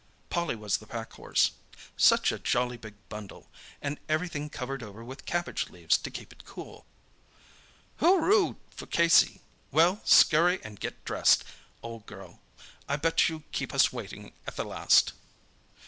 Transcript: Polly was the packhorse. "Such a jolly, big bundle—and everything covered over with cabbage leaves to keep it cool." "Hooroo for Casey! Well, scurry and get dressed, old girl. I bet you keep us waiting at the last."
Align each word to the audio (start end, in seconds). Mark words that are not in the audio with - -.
Polly 0.31 0.55
was 0.55 0.77
the 0.77 0.87
packhorse. 0.87 1.51
"Such 1.95 2.31
a 2.31 2.39
jolly, 2.39 2.75
big 2.75 2.95
bundle—and 3.09 3.99
everything 4.09 4.49
covered 4.49 4.81
over 4.81 5.03
with 5.03 5.27
cabbage 5.27 5.69
leaves 5.69 5.95
to 5.99 6.09
keep 6.09 6.33
it 6.33 6.43
cool." 6.43 6.87
"Hooroo 7.97 8.55
for 8.71 8.87
Casey! 8.87 9.41
Well, 9.71 10.01
scurry 10.03 10.59
and 10.63 10.79
get 10.79 11.05
dressed, 11.05 11.43
old 11.83 12.07
girl. 12.07 12.39
I 12.89 12.95
bet 12.95 13.29
you 13.29 13.43
keep 13.51 13.75
us 13.75 13.93
waiting 13.93 14.33
at 14.47 14.55
the 14.55 14.65
last." 14.65 15.13